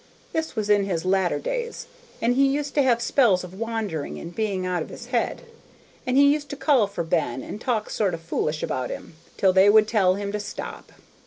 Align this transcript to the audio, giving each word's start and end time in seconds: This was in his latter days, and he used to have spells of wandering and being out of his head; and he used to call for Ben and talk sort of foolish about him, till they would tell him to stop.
This 0.33 0.55
was 0.55 0.67
in 0.67 0.85
his 0.85 1.05
latter 1.05 1.37
days, 1.37 1.85
and 2.23 2.33
he 2.33 2.47
used 2.47 2.73
to 2.73 2.81
have 2.81 3.03
spells 3.03 3.43
of 3.43 3.53
wandering 3.59 4.17
and 4.17 4.33
being 4.33 4.65
out 4.65 4.81
of 4.81 4.89
his 4.89 5.05
head; 5.13 5.43
and 6.07 6.17
he 6.17 6.33
used 6.33 6.49
to 6.49 6.55
call 6.55 6.87
for 6.87 7.03
Ben 7.03 7.43
and 7.43 7.61
talk 7.61 7.87
sort 7.91 8.15
of 8.15 8.21
foolish 8.21 8.63
about 8.63 8.89
him, 8.89 9.13
till 9.37 9.53
they 9.53 9.69
would 9.69 9.87
tell 9.87 10.15
him 10.15 10.31
to 10.31 10.39
stop. 10.39 10.91